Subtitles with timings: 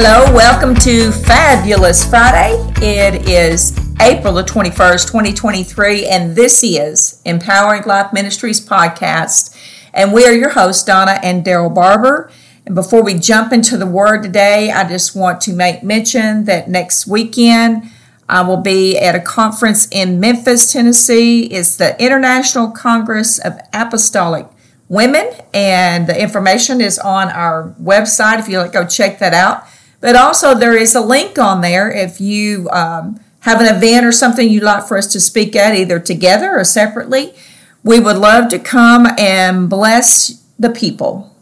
[0.00, 2.54] Hello, welcome to Fabulous Friday.
[2.76, 9.60] It is April the 21st, 2023, and this is Empowering Life Ministries podcast.
[9.92, 12.30] And we are your hosts, Donna and Daryl Barber.
[12.64, 16.70] And before we jump into the word today, I just want to make mention that
[16.70, 17.90] next weekend
[18.28, 21.46] I will be at a conference in Memphis, Tennessee.
[21.46, 24.46] It's the International Congress of Apostolic
[24.86, 29.64] Women, and the information is on our website if you like go check that out.
[30.00, 34.12] But also, there is a link on there if you um, have an event or
[34.12, 37.34] something you'd like for us to speak at, either together or separately.
[37.82, 41.34] We would love to come and bless the people.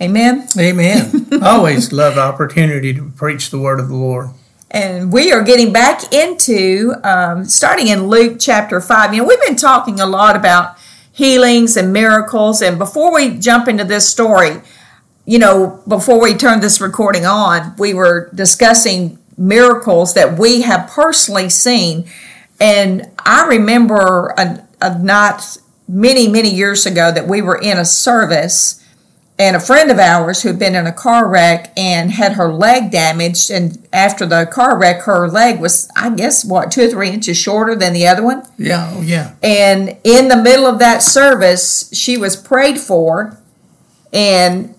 [0.00, 0.46] Amen.
[0.58, 1.28] Amen.
[1.42, 4.30] Always love the opportunity to preach the word of the Lord.
[4.70, 9.12] And we are getting back into um, starting in Luke chapter 5.
[9.12, 10.76] You know, we've been talking a lot about
[11.12, 12.62] healings and miracles.
[12.62, 14.62] And before we jump into this story,
[15.30, 20.90] you know, before we turned this recording on, we were discussing miracles that we have
[20.90, 22.04] personally seen.
[22.60, 27.84] And I remember a, a not many, many years ago that we were in a
[27.84, 28.84] service
[29.38, 32.52] and a friend of ours who had been in a car wreck and had her
[32.52, 36.90] leg damaged and after the car wreck her leg was i guess what two or
[36.90, 40.78] three inches shorter than the other one yeah oh, yeah and in the middle of
[40.78, 43.40] that service she was prayed for
[44.12, 44.74] and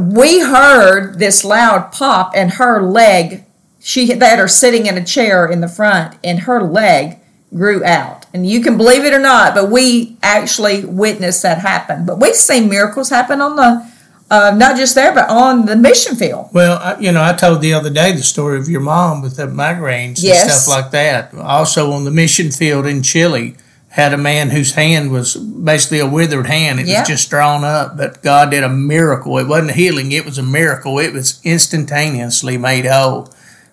[0.00, 3.44] we heard this loud pop and her leg
[3.80, 7.18] she had her sitting in a chair in the front and her leg
[7.54, 8.26] grew out.
[8.34, 12.04] And you can believe it or not but we actually witnessed that happen.
[12.04, 13.90] But we've seen miracles happen on the
[14.30, 16.48] uh, not just there but on the mission field.
[16.52, 19.36] Well I, you know i told the other day the story of your mom with
[19.36, 20.42] the migraines Yes.
[20.42, 23.56] and stuff like that also on the mission field in chile
[23.98, 26.78] had a man whose hand was basically a withered hand.
[26.78, 27.00] It Yeah.
[27.00, 29.36] was just drawn up, but God did a miracle.
[29.38, 31.00] It wasn't healing, it was a miracle.
[31.00, 33.28] It was instantaneously made whole.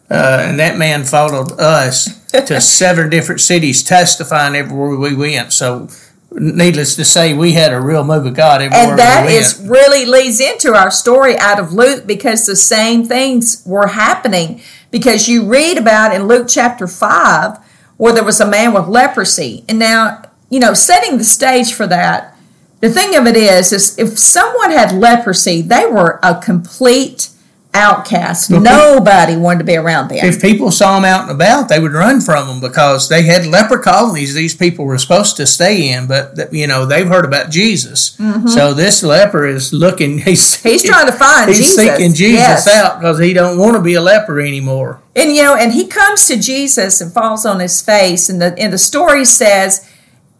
[0.09, 5.53] Uh, and that man followed us to seven different cities, testifying everywhere we went.
[5.53, 5.89] So,
[6.31, 9.59] needless to say, we had a real move of God everywhere and that we is
[9.63, 14.59] really leads into our story out of luke because the same things were happening
[14.91, 17.57] because you read about in luke chapter 5
[17.97, 21.87] where there was a man with leprosy and now you know setting the stage for
[21.87, 22.35] that
[22.81, 27.29] the thing of it is is if someone had leprosy they were a complete
[27.73, 31.77] outcast nobody wanted to be around them if people saw them out and about, they
[31.77, 35.91] would run from them because they had leper colonies these people were supposed to stay
[35.91, 38.17] in, but you know they've heard about Jesus.
[38.47, 40.19] So this leper is looking.
[40.25, 40.69] He's Mm-hmm.
[40.69, 42.67] he's trying to find he's jesus seeking Jesus Yes.
[42.67, 45.01] out because he don't want to be a leper anymore.
[45.15, 48.57] And you know, and he comes to Jesus and falls on his face, and the
[48.59, 49.89] and the story says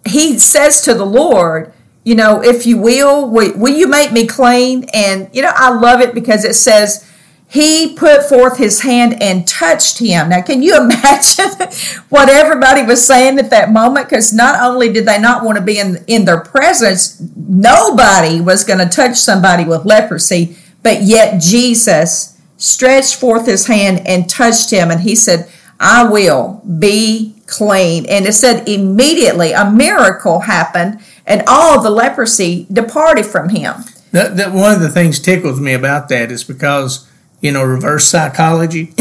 [0.06, 4.28] he says to the Lord, you know, if you will, will, will you make me
[4.28, 4.85] clean?
[4.94, 7.09] And you know, I love it because it says
[7.47, 10.30] he put forth his hand and touched him.
[10.30, 11.52] Now, can you imagine
[12.09, 14.09] what everybody was saying at that moment?
[14.09, 18.66] Because not only did they not want to be in in their presence, nobody was
[18.66, 24.71] going to touch somebody with leprosy, but yet Jesus stretched forth his hand and touched
[24.71, 25.49] him, and he said,
[25.79, 28.05] I will be clean.
[28.07, 33.75] And it said immediately a miracle happened, and all the leprosy departed from him.
[34.11, 37.09] That, that one of the things tickles me about that is because
[37.41, 38.93] you know reverse psychology.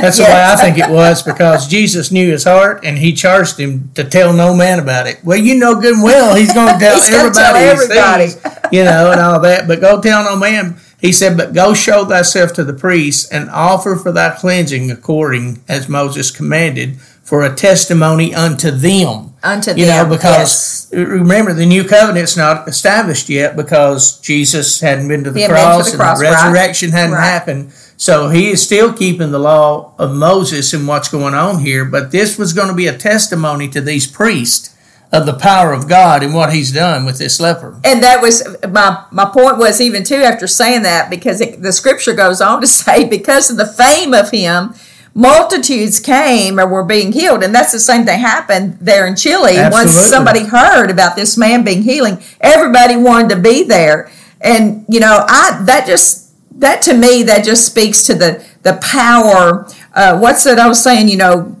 [0.00, 3.58] That's the way I think it was because Jesus knew his heart and he charged
[3.58, 5.24] him to tell no man about it.
[5.24, 8.26] Well, you know good and well he's going to tell everybody, tell everybody.
[8.28, 9.66] things, you know, and all that.
[9.66, 10.76] But go tell no man.
[11.00, 15.62] He said, but go show thyself to the priest and offer for thy cleansing according
[15.68, 19.34] as Moses commanded for a testimony unto them.
[19.42, 25.08] Unto You know, them, because remember the new covenant's not established yet because Jesus hadn't
[25.08, 26.32] been to the been to cross and cross, the right.
[26.46, 27.24] resurrection hadn't Right.
[27.24, 27.72] happened.
[27.96, 31.84] So he is still keeping the law of Moses and what's going on here.
[31.84, 34.70] But this was going to be a testimony to these priests
[35.12, 37.80] of the power of God and what he's done with this leper.
[37.84, 41.72] And that was my my point was even too after saying that because it, the
[41.72, 44.74] scripture goes on to say because of the fame of him,
[45.14, 49.56] multitudes came or were being healed, and that's the same thing happened there in Chile.
[49.70, 54.10] Once somebody heard about this man being healing, everybody wanted to be there,
[54.40, 56.26] and you know I that just
[56.60, 59.68] that to me that just speaks to the the power.
[59.94, 61.08] Uh, what's that I was saying?
[61.08, 61.56] You know.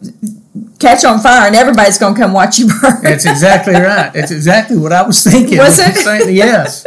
[0.78, 3.02] Catch on fire, and everybody's going to come watch you burn.
[3.02, 4.12] That's exactly right.
[4.12, 5.56] That's exactly what I was thinking.
[5.56, 6.34] Was it?
[6.34, 6.82] Yes.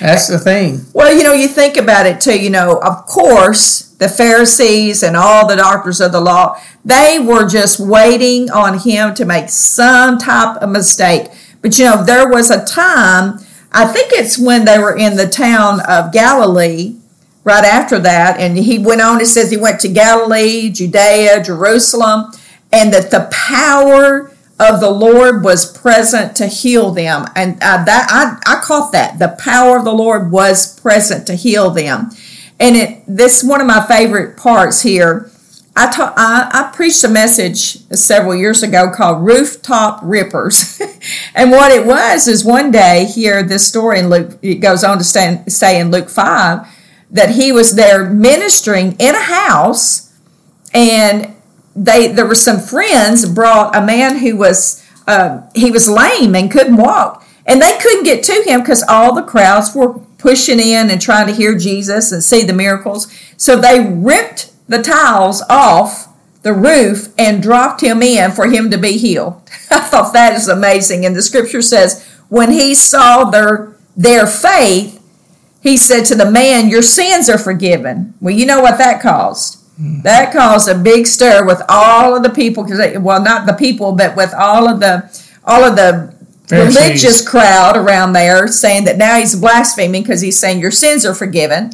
[0.00, 0.84] That's the thing.
[0.92, 5.16] Well, you know, you think about it too, you know, of course, the Pharisees and
[5.16, 10.18] all the doctors of the law, they were just waiting on him to make some
[10.18, 11.30] type of mistake.
[11.62, 13.38] But, you know, there was a time,
[13.72, 16.96] I think it's when they were in the town of Galilee,
[17.44, 18.38] right after that.
[18.38, 22.32] And he went on, it says he went to Galilee, Judea, Jerusalem,
[22.76, 24.30] and that the power
[24.60, 27.24] of the Lord was present to heal them.
[27.34, 29.18] And uh, that I, I caught that.
[29.18, 32.10] The power of the Lord was present to heal them.
[32.60, 35.30] And it this one of my favorite parts here.
[35.78, 40.80] I, ta- I, I preached a message several years ago called Rooftop Rippers.
[41.34, 44.98] and what it was is one day here, this story in Luke, it goes on
[44.98, 46.66] to say in Luke 5
[47.10, 50.14] that he was there ministering in a house
[50.72, 51.35] and
[51.76, 56.50] they there were some friends brought a man who was uh, he was lame and
[56.50, 57.24] couldn't walk.
[57.48, 61.28] And they couldn't get to him because all the crowds were pushing in and trying
[61.28, 63.06] to hear jesus and see the miracles.
[63.36, 66.08] So they ripped the tiles off
[66.42, 69.40] the roof and dropped him in for him to be healed.
[69.70, 71.06] I thought that is amazing.
[71.06, 75.02] And the scripture says when he saw their their faith
[75.62, 79.58] he said to the man your sins are forgiven well you know what that caused
[79.78, 83.92] that caused a big stir with all of the people, because well, not the people,
[83.92, 85.10] but with all of the
[85.44, 86.14] all of the
[86.46, 86.76] Pharisees.
[86.76, 91.14] religious crowd around there, saying that now he's blaspheming because he's saying your sins are
[91.14, 91.72] forgiven.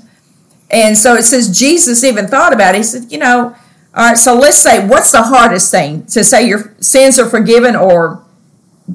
[0.70, 2.78] And so it says Jesus even thought about it.
[2.78, 3.54] He said, you know,
[3.94, 7.76] all right, so let's say what's the hardest thing to say your sins are forgiven
[7.76, 8.24] or,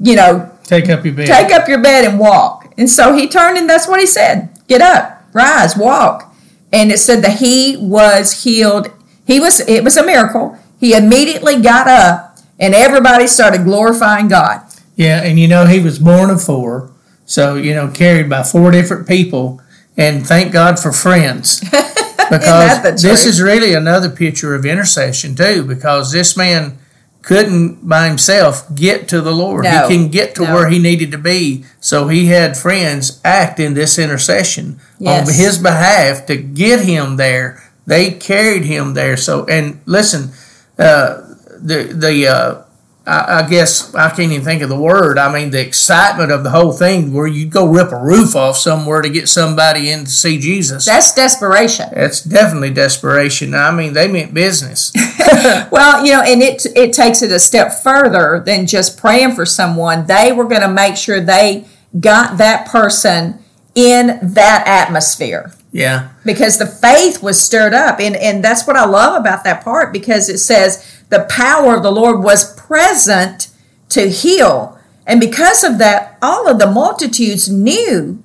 [0.02, 2.74] you know, take up your bed, take up your bed and walk.
[2.76, 6.34] And so he turned and that's what he said: get up, rise, walk.
[6.72, 8.92] And it said that he was healed
[9.28, 10.58] he was it was a miracle.
[10.80, 14.62] He immediately got up and everybody started glorifying God.
[14.96, 16.90] Yeah, and you know he was born of four,
[17.26, 19.60] so you know carried by four different people,
[19.96, 21.62] and thank God for friends.
[22.30, 26.78] Because this is really another picture of intercession too, because this man
[27.22, 29.64] couldn't by himself get to the Lord.
[29.64, 30.54] No, he can get to no.
[30.54, 31.64] where he needed to be.
[31.80, 35.26] So he had friends act in this intercession yes.
[35.26, 39.16] on his behalf to get him there they carried him there.
[39.16, 40.30] So, and listen,
[40.78, 41.22] uh,
[41.58, 42.62] the the uh,
[43.06, 45.16] I, I, guess I can't even think of the word.
[45.16, 48.58] I mean, the excitement of the whole thing, where you go rip a roof off
[48.58, 50.84] somewhere to get somebody in to see Jesus.
[50.84, 51.88] That's desperation.
[51.94, 53.54] That's definitely desperation.
[53.54, 54.92] I mean, they meant business.
[55.72, 59.46] well, you know, and it it takes it a step further than just praying for
[59.46, 60.06] someone.
[60.06, 61.64] They were going to make sure they
[61.98, 63.42] got that person
[63.74, 65.54] in that atmosphere.
[65.72, 66.10] Yeah.
[66.24, 68.00] Because the faith was stirred up.
[68.00, 71.82] And, and that's what I love about that part because it says the power of
[71.82, 73.48] the Lord was present
[73.90, 74.78] to heal.
[75.06, 78.22] And because of that, all of the multitudes knew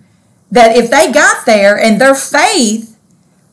[0.52, 2.98] that if they got there and their faith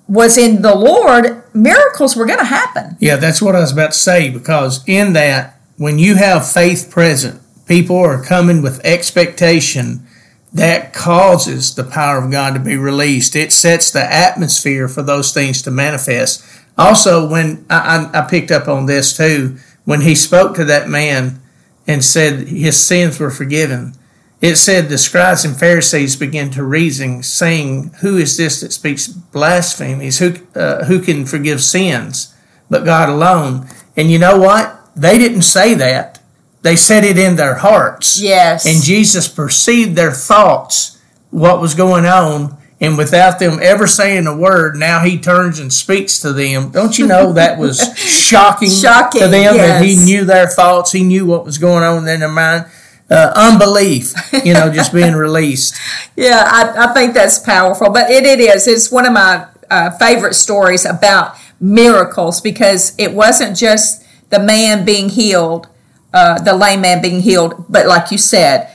[0.09, 2.97] was in the Lord, miracles were going to happen.
[3.01, 6.91] Yeah, that's what I was about to say because in that, when you have faith
[6.91, 10.05] present, people are coming with expectation
[10.52, 13.37] that causes the power of God to be released.
[13.37, 16.44] It sets the atmosphere for those things to manifest.
[16.76, 21.41] Also, when I, I, picked up on this too, when he spoke to that man
[21.87, 23.94] and said his sins were forgiven,
[24.41, 29.06] it said the scribes and Pharisees began to reason, saying, "Who is this that speaks
[29.06, 30.19] blasphemies?
[30.19, 32.35] Who uh, who can forgive sins
[32.70, 34.81] but God alone?" And you know what?
[34.97, 36.20] They didn't say that
[36.62, 38.21] they said it in their hearts.
[38.21, 38.67] Yes.
[38.67, 40.99] And Jesus perceived their thoughts,
[41.31, 45.73] what was going on, and without them ever saying a word, now he turns and
[45.73, 46.71] speaks to them.
[46.71, 49.57] Don't you know that was shocking, shocking to them yes.
[49.57, 52.67] that he knew their thoughts, he knew what was going on in their mind.
[53.11, 54.14] Uh, unbelief,
[54.45, 55.76] you know, just being released.
[56.14, 57.90] Yeah, I, I think that's powerful.
[57.90, 58.69] But it, it is.
[58.69, 64.85] It's one of my uh, favorite stories about miracles because it wasn't just the man
[64.85, 65.67] being healed
[66.12, 67.67] uh, the lame man being healed.
[67.69, 68.71] But like you said,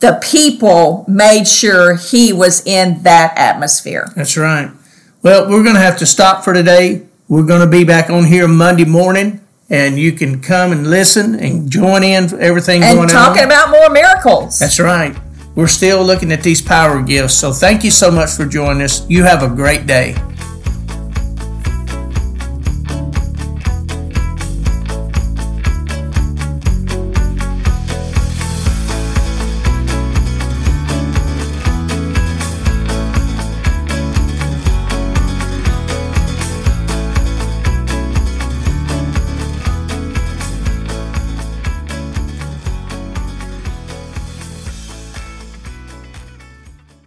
[0.00, 4.12] the people made sure he was in that atmosphere.
[4.16, 4.70] That's right.
[5.22, 7.06] Well, we're going to have to stop for today.
[7.28, 11.36] We're going to be back on here Monday morning, and you can come and listen
[11.36, 13.10] and join in everything and going on.
[13.10, 14.58] And talking about more miracles.
[14.58, 15.16] That's right.
[15.54, 17.34] We're still looking at these power gifts.
[17.34, 19.08] So thank you so much for joining us.
[19.08, 20.16] You have a great day.